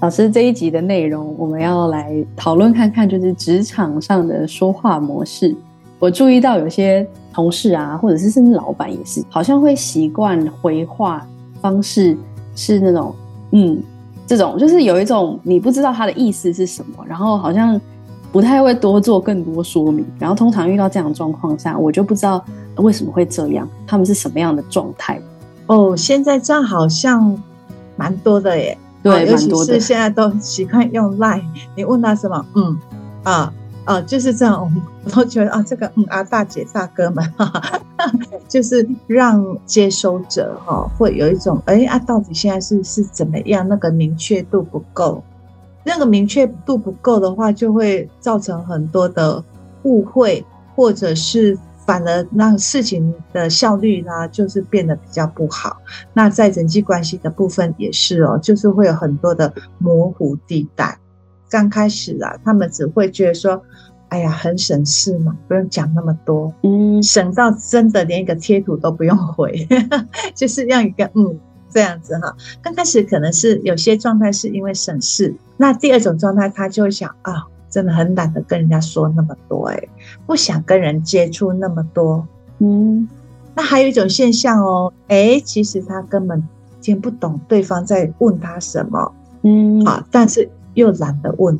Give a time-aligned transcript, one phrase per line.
[0.00, 5.54] 老师，这一集的内容，我们要来讨论看看，就是职场上的说话模式。
[6.00, 11.24] 我注意到有些同事啊，或者是甚至老板也是，好像会习惯回话
[11.62, 12.14] 方式
[12.54, 13.14] 是那种，
[13.52, 13.82] 嗯，
[14.26, 17.80] 这种就是有一种你不知道他的意思是什么，然后好像
[18.30, 20.04] 不太会多做更多说明。
[20.18, 22.44] 然后通常遇到这样的状况下，我就不知道
[22.76, 25.18] 为什么会这样，他们是什么样的状态？
[25.68, 27.40] 哦，现在这样好像
[27.96, 28.76] 蛮多的耶。
[29.02, 31.42] 对，尤其是现在都习惯用 Line，
[31.76, 32.78] 你问他什么，嗯，
[33.24, 33.52] 啊，
[33.84, 34.72] 啊，就是这样，
[35.04, 37.80] 我都觉得啊，这个嗯啊，大姐大哥们，哈哈，
[38.48, 43.66] 就是让接收者哈会有一种，哎啊，到底现在是是怎么样？
[43.68, 45.22] 那个明确度不够，
[45.84, 49.42] 那个明确度不够的话，就会造成很多的
[49.82, 51.58] 误会，或者是。
[51.84, 55.76] 反而让事情的效率呢，就是变得比较不好。
[56.14, 60.96] 那在人际关系的部分也是哦，就是会有很多的模糊地带。
[61.50, 63.60] 刚开始啊，他们只会觉得说
[64.12, 69.66] ：“哎呀，很省事嘛，不用讲那么多。”嗯，省到真的连一个贴图都不用回，
[70.34, 71.38] 就是要一个嗯
[71.70, 72.36] 这样子哈。
[72.60, 77.44] 刚开始可能是有些状态是因为省事，那第二种状态他就会想啊。
[77.72, 79.88] 真的很懒得跟人家说那么多，欸，
[80.26, 82.28] 不想跟人接触那么多。
[82.58, 83.08] 嗯，
[83.54, 86.46] 那还有一种现象哦，哎，其实他根本
[86.82, 89.14] 听不懂对方在问他什么。
[89.40, 91.58] 嗯，啊，但是又懒得问。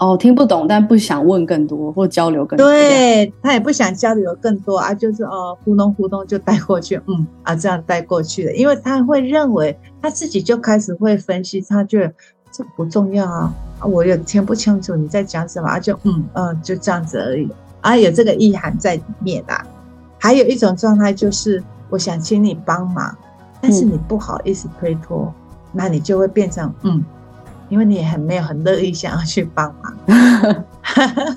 [0.00, 2.66] 哦，听不懂，但不想问更多或交流更多。
[2.66, 12.14] 对，他也不想交流更多啊，就是哦，糊弄糊弄就带过去，嗯啊，这样带过去的，因为他会认为他自己就开始会分析，他觉得
[12.50, 13.54] 这不重要啊。
[13.82, 17.46] 我也听不清楚你在讲什么啊，就嗯嗯，就这样子而已
[17.82, 19.62] 啊，有这个意涵在里面啦。
[20.18, 23.14] 还有一种状态就是，我想请你帮忙，
[23.60, 25.34] 但是你不好意思推脱，嗯、
[25.72, 27.04] 那你就会变成嗯，
[27.70, 29.96] 因为你也很没有很乐意想要去帮忙，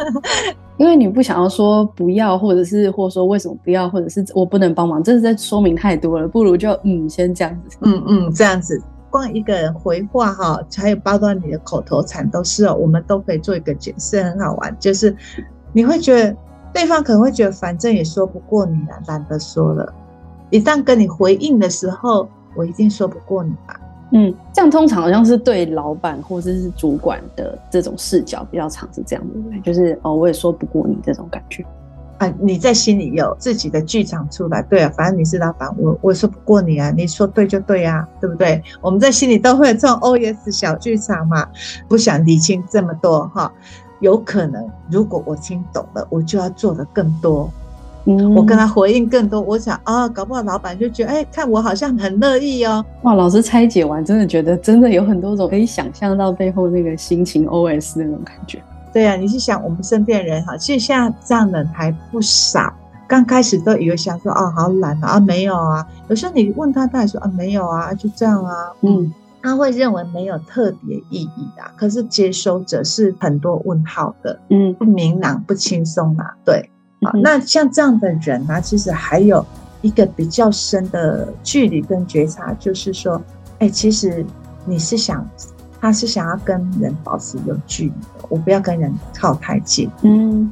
[0.77, 8.81] 因为你不想要说不要，或者是或者说为什么不要，或者是我不能帮忙，这是在说明太多了，不如就嗯先这样子，嗯嗯这样子。
[9.09, 14.75] 光一个人回话哈，还有包括你的口头禅都是哦，我们都可以做一个解释，很好玩。
[14.79, 15.15] 就是
[15.71, 16.35] 你会觉得
[16.73, 19.93] 对方可能会觉得，反正也说不过你了，懒得说了。
[20.49, 23.79] 一旦跟你回应的时候，我一定说不过你吧？
[24.15, 29.59] 嗯，这样通常好像是对老板或者是主管的这种视角比较常是这样，对不对？
[29.61, 31.65] 就是哦，我也说不过你这种感觉。
[32.19, 38.61] 啊你在心里有自己的剧场出来，对啊，反正你是老板，我我说不过你啊，你说对就对啊，对不对？
[38.81, 41.49] 我们在心里都会有这种 OS 小剧场嘛，
[41.89, 43.51] 不想理清这么多哈。
[43.99, 47.49] 有可能，如果我听懂了，我就要做的更多，
[48.05, 49.39] 嗯，我跟他回应更多。
[49.39, 52.83] 我想啊，搞不好老板就觉得，哎，看我好像很乐意哦。
[53.03, 58.61] 哇，老师拆解完，真的觉得真的有很多种可以想象到背后那个心情 OS 那种感觉。
[58.91, 62.71] 对啊，你是想我们身边人哈，其实现在这样的人还不少。
[63.07, 65.85] 刚开始都以为想说哦，好懒啊，啊没有啊。
[66.07, 68.53] 有时候你问他，他也说啊没有啊，就这样啊。
[68.81, 76.33] 嗯，他会认为没有特别意义的，可是接收者是很多问号的，嗯，不明朗、不轻松啊。
[76.45, 76.69] 对，
[77.05, 79.45] 啊，那像这样的人呢，其实还有
[79.81, 83.21] 一个比较深的距离跟觉察，就是说，
[83.59, 84.25] 哎，其实
[84.65, 85.27] 你是想。
[85.85, 89.91] 他是想要跟人保持有距离的，我不要跟人靠太近。
[90.03, 90.49] 嗯，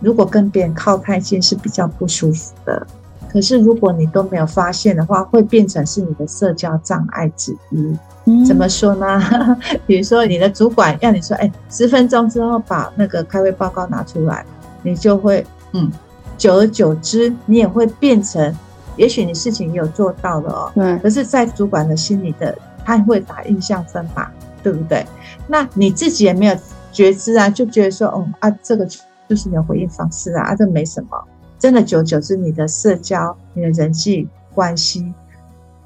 [0.00, 2.84] 如果跟别人靠太近是比较不舒服的。
[3.30, 7.96] 可是如果你都没有发现的话，会变成是你的社交障碍之一。
[8.24, 9.22] 嗯，怎么说呢？
[9.86, 14.44] 比如说你的主管要你说，哎，十分钟之后把那个开会报告拿出来，
[14.82, 15.90] 你就会，嗯，
[16.38, 18.54] 久而久之，你也会变成，
[18.96, 24.32] 也许你事情也有做到了哦，对，可是，在主管的心里的，他会打印象分吧。
[24.64, 25.04] 对不对？
[25.48, 26.54] 那你自己也没有
[26.92, 28.86] 觉知啊，就觉得说，嗯啊，这个
[29.28, 31.20] 就是你的回应方式啊，啊，这没什么。
[31.58, 35.12] 真的，久而久之，你的社交、你的人际关系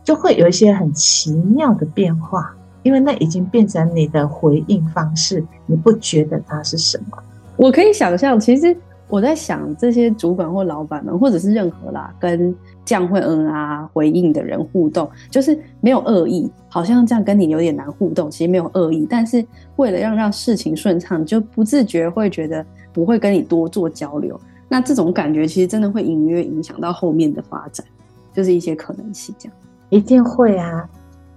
[0.05, 7.17] 就会有一些很奇妙的变化，因为那已经变成你的回应方式，你不觉得它是什么？
[7.57, 8.77] 我可以想象，其实
[9.09, 12.55] 我在想，这些主管或老板们，或者是任何啦，跟。
[12.85, 19.45] 这样会嗯啊回应的人互动，就是没有恶意，好像这样跟你有点难互动，其实没有恶意，但是
[19.75, 27.85] 为了让让事情顺畅，就不自觉会觉得不会跟你多做交流，那这种感觉其实真的会隐约影响到后面的发展，
[28.33, 29.59] 就是一些可能性这样。
[29.89, 30.89] 一定会啊，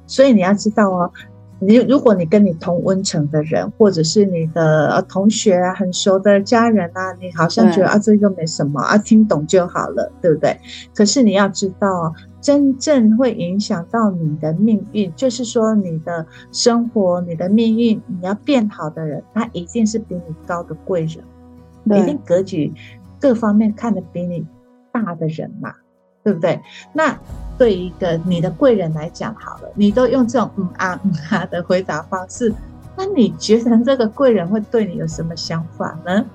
[0.06, 1.12] 所以你要知道哦。
[1.60, 10.58] 你如果你跟你同温层的人，或者是你的同学啊，很熟的家人啊，你好像觉得啊，这又没什么啊，听懂就好了，对不对？
[10.96, 22.74] 可是你要知道，真正会影响到你的命运，就是说你的生活、你的命运，你要变好的人，他一定是比你高的贵人，一定格局
[23.20, 24.46] 各方面看得比你
[24.92, 25.74] 大的人嘛。
[26.22, 26.60] 对不对？
[26.94, 27.18] 那
[27.60, 32.52] 对一个你的贵人来讲，好了，你都用这种嗯啊嗯啊的回答方式，
[32.96, 36.26] 那你觉得这个贵人会对你有什么想法呢？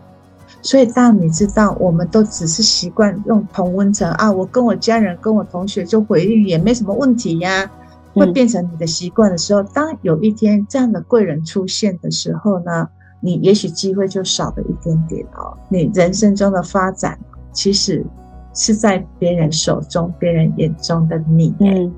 [0.61, 7.70] 所以当你知道，我们都只是习惯用同温层啊，我跟我家人、跟我同学就回应也没什么问题呀，
[8.12, 12.87] 会变成你的习惯的时候，当有一天这样的贵人出现的时候呢，
[13.20, 15.56] 你也许机会就少了一点点哦。
[15.70, 17.19] 你人生中的发展，
[17.50, 18.05] 其实。
[18.55, 21.93] 是在别人手中、别人眼中的你，嗯，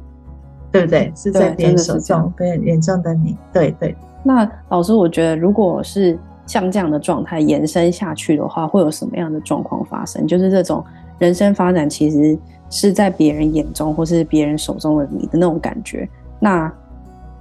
[0.72, 1.12] 对不对？
[1.14, 3.94] 是在别人手中、别人眼中的你，对对。
[4.22, 10.26] 那老师，我觉得如果是像这样的状态延伸下去的话，会有什么样的状况发生？
[10.26, 10.82] 就是这种
[11.18, 12.38] 人生发展其实
[12.70, 16.08] 是在别人眼中或是别人手中的你的那种感觉。
[16.40, 16.72] 那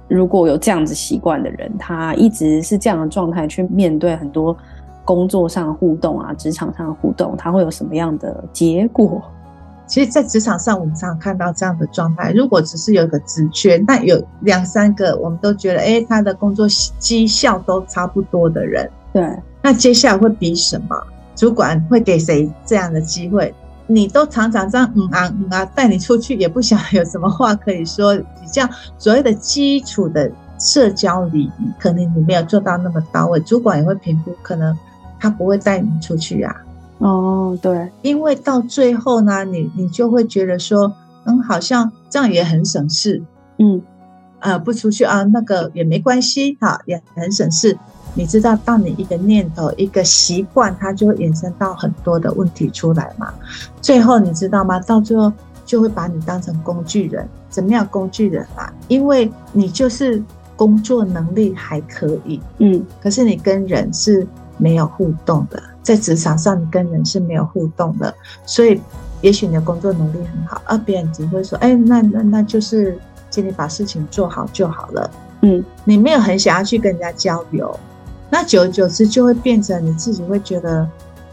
[0.08, 4.56] 如果有这样子习惯的人，他一直是这样的状态去面对很多。
[5.06, 9.22] 工作上的互动啊，职场上的互动，它会有什么样的结果？
[9.86, 12.32] 其实，在职场上，我们常常看到这样的状态。
[12.32, 16.66] 如果只是有一个职缺，那有两三个，我们都觉得，哎，他的工作
[16.98, 19.24] 绩效都差不多的人，对，
[19.62, 21.00] 那接下来会比什么？
[21.36, 23.54] 主管会给谁这样的机会？
[23.86, 28.68] 你都常常这样，嗯啊嗯啊，带你出去，也不想有什么话可以说，比较
[28.98, 34.76] 所谓的基础的社交礼仪，可能你没有做到那么到位，主管也会评估，可能。
[35.18, 36.54] 他不会带你出去呀、
[36.98, 40.92] 啊，哦，对，因为到最后呢，你你就会觉得说，
[41.24, 43.22] 嗯，好像这样也很省事，
[43.58, 43.80] 嗯，
[44.40, 47.78] 呃，不出去啊，那个也没关系，哈，也很省事。
[48.14, 53.32] 你知道，当你一个念头、一个习惯，它就会衍生到很多的问题出来嘛。
[53.82, 54.80] 最后你知道吗？
[54.80, 55.30] 到最后
[55.66, 58.72] 就会把你当成工具人，怎么样工具人啊？
[58.88, 60.22] 因为你就是
[60.56, 64.26] 工作能力还可以，嗯，可是你跟人是。
[64.58, 68.14] 没有互动的，在职场上你跟人是没有互动的，
[68.44, 68.80] 所以
[69.20, 72.98] 也许你的工作能力很好，而别人只会说：“哎，那那那就是
[73.30, 75.10] 请你把事情做好就好了。”
[75.42, 77.78] 嗯，你没有很想要去跟人家交流，
[78.30, 80.88] 那久而久之就会变成你自己会觉得：“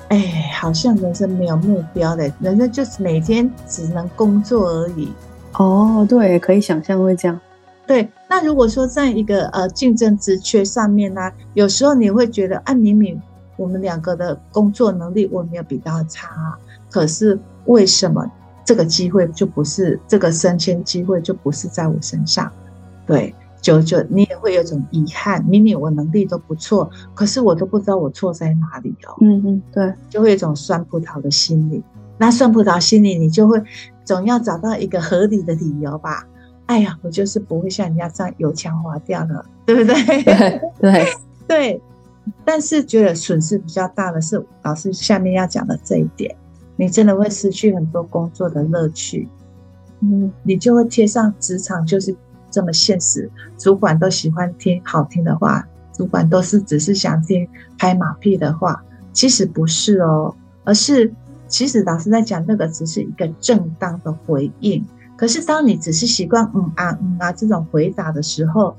[0.10, 5.12] 哎，好像人生没有目标的，人生就是每天只能工作而已。”
[5.58, 7.40] 哦，对，可以想象会这样。
[7.86, 13.22] 对，那如果说在一个呃竞争职缺上面呢、啊，有时候你会觉得，啊，明明
[13.58, 16.58] 我们两个的工作能力我没有比较差，
[16.90, 18.26] 可是为什么
[18.66, 22.52] 这个机会就不是这个升迁机会就不是在我身上？
[23.06, 29.14] 对，就就你也会有种遗憾，明明我能力都不错，可是我都不知道我错在哪里哦。
[29.22, 31.84] 嗯嗯，对，就会有一种酸葡萄的心理。
[32.18, 33.62] 那酸葡萄心理，你就会
[34.04, 36.28] 总要找到一个合理的理由吧。
[36.74, 40.24] 哎呀，我就是不会像人家这样油腔滑调了，对不对？
[40.24, 41.08] 对对
[41.48, 41.82] 对。
[42.44, 46.36] 但是觉得损失比较大的是老师下面要讲的这一点，
[46.76, 49.30] 你真的会失去很多工作的乐趣。
[50.00, 52.16] 嗯，你就会贴上职场就是
[52.50, 55.64] 这么现实，主管都喜欢听好听的话，
[55.94, 61.14] 主管都是只是想听拍马屁的话，其实不是哦，而是
[61.48, 64.84] 其实老师在讲那个只是一个正当的回应。
[65.16, 68.76] 可是，当你只是习惯嗯啊嗯啊这种回答的时候，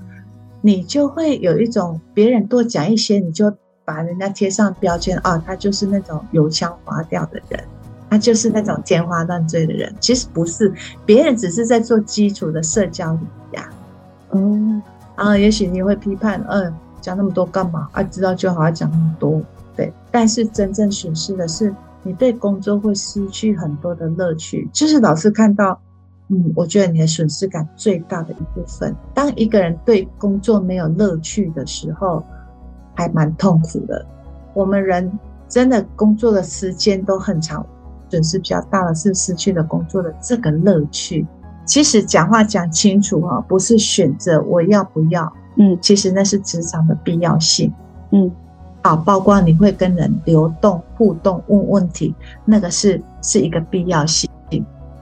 [0.60, 3.52] 你就会有一种别人多讲一些，你就
[3.84, 7.62] 把人家贴上标签啊，他就是那种油腔滑调的人，
[8.10, 9.94] 他就是那种天花乱坠的人。
[10.00, 10.72] 其实不是，
[11.06, 13.20] 别人只是在做基础的社交礼
[13.52, 13.70] 仪呀。
[14.32, 14.82] 嗯，
[15.14, 17.88] 啊，也许你会批判，嗯，讲那么多干嘛？
[17.92, 19.40] 啊，知道就好，要讲那么多。
[19.76, 24.68] 对，但是真正损失的是，你对工作会失去很多的乐趣。
[24.72, 25.80] 就是老师看到。
[26.28, 32.24] 嗯，我觉得你的损失感最大的一部分，当一个人对工作没有乐趣的时候，
[32.94, 34.04] 还蛮痛苦的。
[34.54, 35.12] 我们人
[35.48, 37.64] 真的工作的时间都很长，
[38.08, 41.26] 损失比较大的是失去了工作的这个乐趣。
[41.66, 47.70] 其实讲话讲清楚哈，不是选择我要不要，嗯，其实那是职场的必要性，
[48.12, 48.30] 嗯，
[48.82, 52.14] 好，包括你会跟人流动互动问问题，
[52.46, 54.30] 那个是是一个必要性，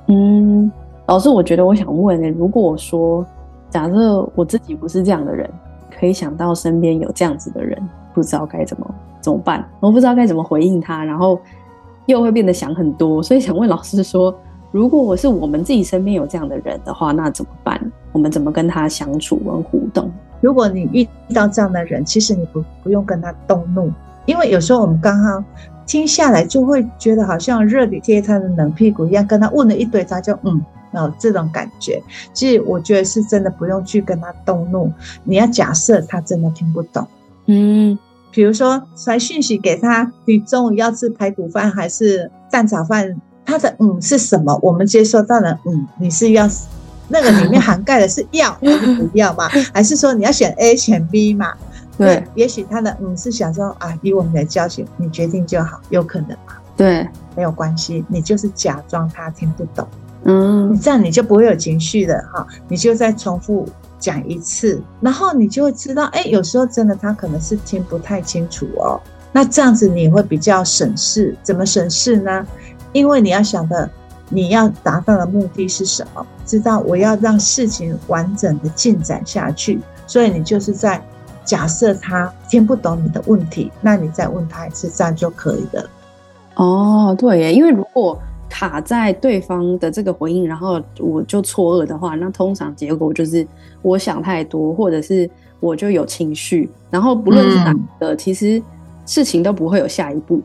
[0.08, 0.68] 嗯。
[1.06, 3.24] 老师，我觉得我想问呢，如果说
[3.68, 5.50] 假设我自己不是这样的人，
[5.98, 7.76] 可以想到身边有这样子的人，
[8.14, 11.38] 不知道该怎么怎么办，我不知道该怎么回应他，然后
[12.06, 14.34] 又会变得想很多，所以想问老师说，
[14.70, 17.80] 如果我是我们自己身边有这样的人的话，那怎么办？
[18.12, 20.10] 我们怎么跟他相处跟互动。
[20.40, 23.90] 如果你遇到这样的人，其实你不不用跟他动怒，
[24.26, 25.44] 因为有时候我们刚刚
[25.92, 30.58] 听下来就会觉得好像热脸贴他的冷屁股一样，跟他问了一堆，他就嗯，
[30.92, 32.02] 哦，这种感觉。
[32.32, 34.90] 其实我觉得是真的不用去跟他动怒，
[35.24, 37.06] 你要假设他真的听不懂，
[37.44, 37.98] 嗯，
[38.30, 43.14] 比如说传讯息给他，你中午要吃排骨饭还是蛋炒饭？
[43.44, 44.58] 他的嗯是什么？
[44.62, 46.48] 我们接收到的嗯，你是要
[47.08, 49.46] 那个里面涵盖的是要 还是不要嘛？
[49.74, 51.52] 还是说你要选 A 选 B 嘛？
[52.04, 56.54] 对，也许他的嗯是想说啊，以我们的交情，你决定就好，有可能嘛？
[56.76, 57.06] 对，
[57.36, 59.86] 没有关系，你就是假装他听不懂，
[60.24, 63.68] 嗯，你这样你就不会有情绪的哈，你就再重复
[63.98, 69.00] 讲一次，然后你就会知道，哎，有时候真的他可能是听不太清楚哦，
[69.32, 72.46] 那这样子你会比较省事，怎么省事呢？
[72.92, 73.88] 因为你要想的，
[74.28, 76.26] 你要达到的目的是什么？
[76.44, 81.02] 知道我要让事情完整的进展下去，所以你就是在
[81.44, 85.90] 假设他听不懂你的问题，那你再问他一次，这样就可以了。
[86.54, 93.46] 哦，对耶，因为如果卡在对方的这个回应，然后我就错愕的话，那通常结果就是
[93.82, 95.28] 我想太多，或者是
[95.60, 98.62] 我就有情绪，然后不论是哪个，嗯、其实
[99.06, 100.40] 事情都不会有下一步。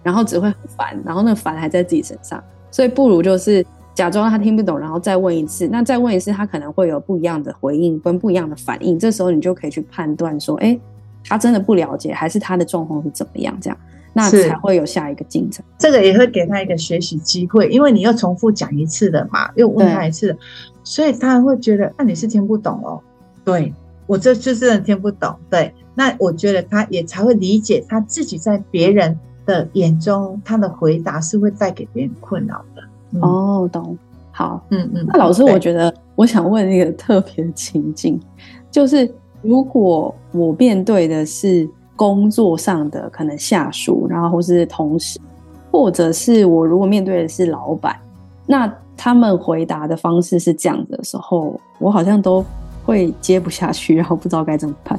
[0.00, 3.66] 然后只会很烦，然后那个烦还在自己身上，所以不如就是
[3.98, 5.66] 假装他听不懂，然后再问一次。
[5.66, 8.96] 那再问一次，他可能会有不一样的回应跟不一样的反应。
[8.96, 10.78] 这时候你就可以去判断说，哎，
[11.24, 13.58] 他真的不了解，还是他的状况是怎么样？
[13.60, 13.76] 这样，
[14.12, 15.64] 那才会有下一个进程。
[15.78, 20.38] 这个也会给他一个学习机会，因为你又重复讲一次的嘛，又问他一次，
[20.84, 23.00] 所以他会觉得，那你是听不懂哦。
[23.44, 23.74] 对，
[24.06, 25.34] 我这就真的听不懂。
[25.50, 32.84] 对，那我觉得他也才会理解他自己在别人的眼中，他的回答是会带给别人困扰的。
[33.12, 33.96] 嗯、哦，懂。
[34.30, 35.04] 好，嗯嗯。
[35.08, 38.20] 那老师，我觉得我想问一个特别的情境，
[38.70, 39.12] 就是
[39.42, 45.18] 如果我面对的是工作上的可能下属，然后或是同事，
[45.72, 47.96] 或者是我如果面对的是老板，
[48.46, 52.44] 那他们回答的方式是这样的时候，我好像都
[52.84, 54.98] 会接不下去，然后不知道该怎么办。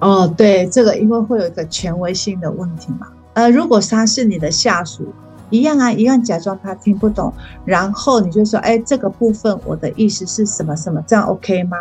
[0.00, 3.08] 哦，对，这个因为会有一个权威性的问题嘛。
[3.34, 5.04] 呃，如果他是你的下属，
[5.50, 7.32] 一样啊，一样假装他听不懂，
[7.64, 11.76] 然后你就说，哎，这个部分我的意思是什么什么，这样 OK 吗？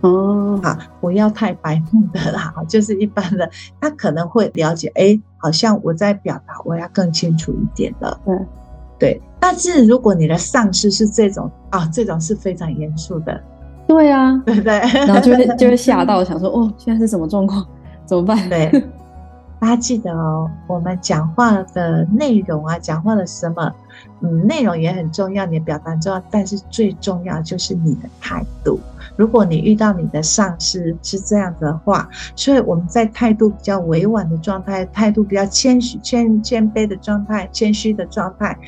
[0.00, 3.48] 哦，好，不要太白目的啦， 就是一般的，
[3.80, 8.20] 他可能会了解，哎，好像我在表达，我要更清楚一点了。
[8.26, 8.46] 嗯，
[8.98, 9.20] 对。
[9.38, 13.40] 但是如果你的上司是这种啊，这种是非常严肃的。
[13.86, 14.72] 对啊，对不对？
[15.06, 17.64] 然后就会就会吓到， 想说，哦，现在是什么状况？
[18.04, 18.48] 怎么办？
[18.48, 18.70] 对。
[19.62, 23.72] 大家记得哦，我们讲话的内容啊，讲话的什么，
[24.20, 28.80] 嗯，内容也很重要，你的表达很重要，但是最重要就是你的态度。
[29.14, 38.58] 如果你遇到你的上司是这样的话，所以我们在态度比较委婉的状态，态度比较谦虚、谦谦卑的状态、谦虚的状态，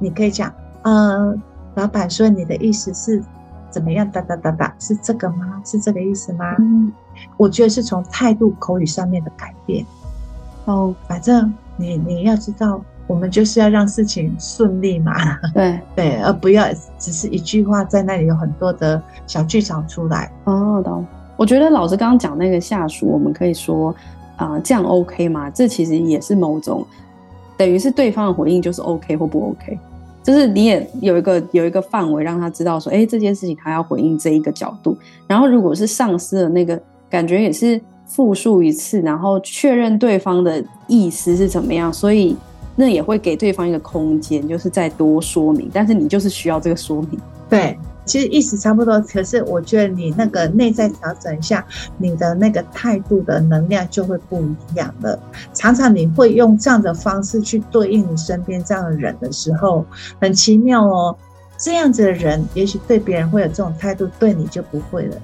[0.00, 0.52] 你可以讲，
[0.82, 1.32] 呃，
[1.76, 3.22] 老板说你的意思是
[3.70, 4.10] 怎么样？
[4.10, 5.62] 哒哒哒哒，是这个吗？
[5.64, 6.56] 是这个意思吗？
[6.58, 6.92] 嗯，
[7.36, 9.86] 我觉得是从态度、口语上面的改变。
[10.70, 15.12] 哦，反正你你要知道，我们就是要让事情顺利嘛。
[15.52, 16.64] 对 对，而不要
[16.96, 20.30] 只是一句话在那里有很多的小剧场出来。
[20.44, 21.04] 哦，懂。
[21.36, 23.90] 我觉得老师刚刚讲那个下属，我们可以说
[24.36, 25.50] 啊、呃，这样 OK 吗？
[25.50, 26.86] 这其实也是某种，
[27.56, 29.76] 等于是对方的回应就是 OK 或不 OK，
[30.22, 34.96] 就是你也有一个有一个范围让他知道说，哎，这件事情他要回应这一个角度。
[35.26, 37.80] 然后如果是上司的那个感觉也是。
[38.10, 42.36] 复述一次，然后确认对方的意思是怎么样，所以
[42.74, 45.70] 那也会给对方一个空间，就是再多说明。
[45.72, 47.20] 但是你就是需要这个说明。
[47.48, 51.64] 对，其实意思差不多，可是我觉得你那个内在调整一下，
[51.98, 55.18] 你的那个态度的能量就会不一样了。
[55.54, 59.84] 常常你会用这样的方式去对应你身边这样的人的时候，
[60.20, 61.16] 很奇妙哦。
[61.56, 65.16] 这样子的人，也许对别人会有这种态度，对你就不会了。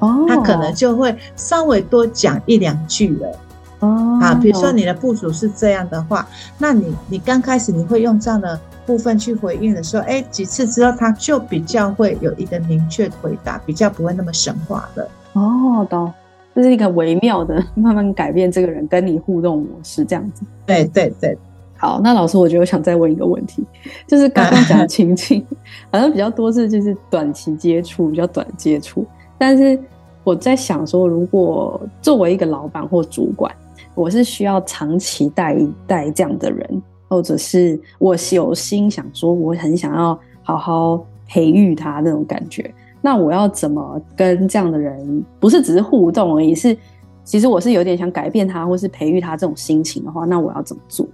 [0.00, 3.38] 哦，他可能就会稍微多讲一两句了。
[3.80, 6.28] 哦，啊，比如说你的部署是这样的话，
[6.58, 15.08] 那你你刚开始你会用这样的部分去回应的时候，哎，几次之后他就比较会有一个明确的回答，比较不会那么神话了。
[15.32, 16.12] 哦，懂，
[16.54, 20.42] 这是一个微妙的慢慢改变这个人跟你互动模式这样子。
[20.66, 21.38] 对对对，
[21.78, 23.64] 好，那老师，我觉得我想再问一个问题，
[24.06, 25.42] 就是刚刚讲的情境，
[25.90, 29.06] 好像比较多是就是短期接触，比较短接触。
[29.40, 29.80] 但是
[30.22, 33.50] 我在想说，如果作为一个老板或主管，
[33.94, 42.70] 我是需要长期带一带这样的人，或者是我有心想说，我很想要好好培育他那种感觉，
[43.00, 46.76] 那我要怎么跟这样的人，不是只是互动而已，是
[47.24, 51.06] 其实我是有点想改变他，或是培育他这种心情的话，那我要怎么做？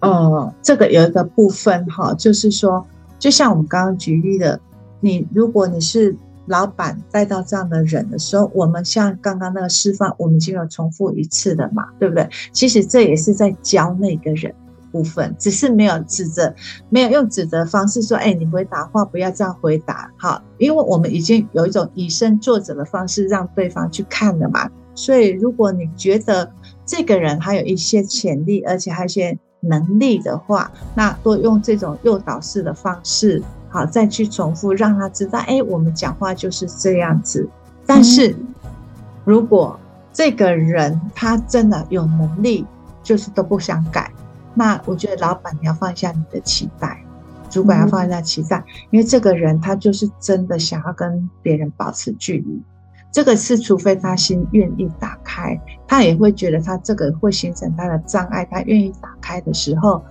[0.00, 2.84] 哦，这个有一个部分哈，就是说，
[3.18, 4.60] 就像我们刚刚举例的，
[5.00, 6.14] 你如果你是
[6.46, 12.28] 老板带到这样的人的时候，我们像刚刚那个示范，我们已经有重复一次的嘛，对不对？
[12.52, 14.54] 其实这也是在教那个人。
[14.92, 16.54] 部分只是没有指责，
[16.88, 24.70] 没有用指责方式说：“哎，你回答话不要这样回答。”好，因为我们已经有一种以身作则的方式让对方去看了嘛。
[24.94, 26.48] 所以，如果你觉得
[26.86, 33.42] 这个人还有一些潜力，而且还有一些能力的话，那多用这种诱导式的方式，
[33.74, 37.48] 好，再去重复让他知道：“哎，我们讲话就是这样子。”
[37.84, 38.36] 但是，
[39.24, 39.76] 如果
[40.12, 42.64] 这个人他真的有能力，
[43.02, 44.12] 就是都不想改。
[44.54, 47.04] 那我觉得老板你要放下你的期待，
[47.50, 52.62] 主管要放下期待，因为这个人他就是真的想要跟别人保持距离。
[53.10, 58.44] 这个是除非他心愿意打开，他也会觉得他这个会形成他的障碍。
[58.48, 60.04] 他愿意打开的时候，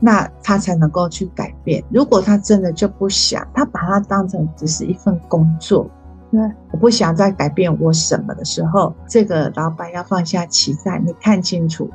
[0.00, 1.84] 那他才能够去改变。
[1.90, 5.88] 如果他真的就不想，他把它当成只是一份工作，
[6.30, 6.40] 对，
[6.72, 11.88] 我不想再改变我什么的时候，这个老板要放下期待，你看清楚。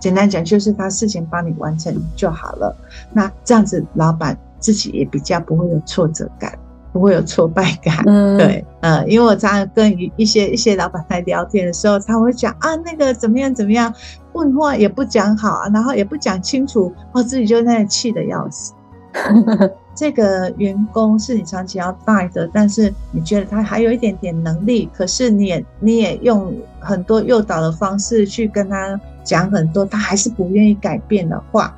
[0.00, 2.76] 简单讲，就是他事情帮你完成就好了。
[3.12, 6.58] 那这样子，老板自己也比较不会有挫折感，
[6.92, 8.02] 不会有挫败感。
[8.06, 13.94] 嗯，对，呃，因为我常常跟一些一些老板在聊天的时候，他会讲啊，那个怎么样怎么样，
[14.34, 18.74] 问话也不讲好，然后也不讲清楚，我自己就在那气得要死。
[19.96, 29.00] 这个员工是你长期要带的，但是你觉得他还有一点点能力，可是你也你也用很多诱导的方式去跟他。
[29.24, 31.74] 讲很多，他还是不愿意改变的话，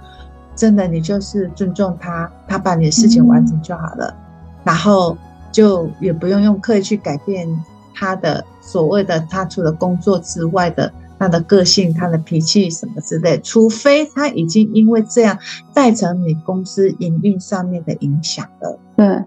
[0.56, 4.16] 真的，你就是尊重他，他把你的事情完成就好了，嗯、
[4.64, 5.16] 然后
[5.52, 7.48] 就也不用用刻意去改变
[7.94, 15.38] 他的所谓的他除了工作之外的他的个性、他的脾气什么之类，除非他已经因为这样
[15.72, 18.78] 带成你公司营运上面的影响了。
[18.96, 19.24] 对，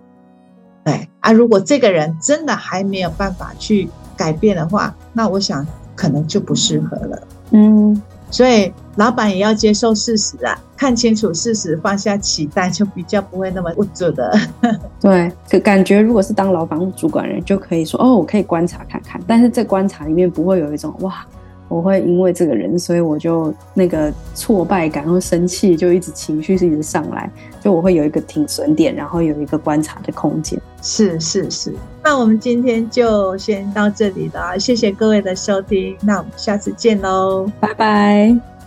[0.83, 7.27] 对啊，如果这个人真的还没有办法去改变的话，那我想可能就不适合了。
[7.51, 7.99] 嗯，
[8.29, 14.39] 所以老板也要接受事实啊，看清楚事实，放下期待，就比较不会那么无助的。
[15.01, 21.25] 对，就感觉如果是当老板或主管人，就可以说哦，我可以观察看看，但是这观察里面不会有一种哇。
[21.69, 30.59] 我会因为这个人，所以我就那个挫败感或生气，就一直情绪是一直上来，就我会有一个停损点，然后有一个观察的空间。
[30.81, 38.58] 是是是，那我们今天就先到这里了，谢谢各位的收听，那我们下次见喽，拜拜。